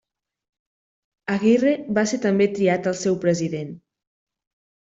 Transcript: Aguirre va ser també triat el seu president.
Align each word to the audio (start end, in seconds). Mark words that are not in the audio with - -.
Aguirre 1.33 1.75
va 1.99 2.05
ser 2.13 2.19
també 2.25 2.49
triat 2.57 2.91
el 2.95 2.99
seu 3.05 3.21
president. 3.27 3.73